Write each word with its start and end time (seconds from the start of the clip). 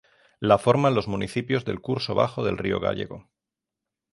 La 0.39 0.57
forman 0.57 0.95
los 0.95 1.07
municipios 1.07 1.63
del 1.63 1.79
curso 1.79 2.15
bajo 2.15 2.43
del 2.43 2.57
Río 2.57 2.79
Gállego. 2.79 3.29